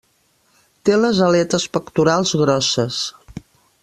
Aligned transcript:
Té 0.89 0.95
les 1.01 1.19
aletes 1.25 1.67
pectorals 1.77 2.33
grosses. 2.45 3.03